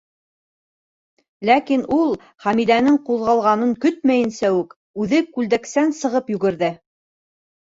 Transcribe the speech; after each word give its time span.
Ләкин 1.49 1.83
ул, 1.97 2.15
Хәмдиәнең 2.45 2.97
ҡуҙғалғанын 3.09 3.75
көтмәйенсә 3.85 4.51
үк, 4.63 4.75
үҙе 5.05 5.21
күлдәксән 5.37 5.95
сығып 6.01 6.35
йүгерҙе. 6.37 6.73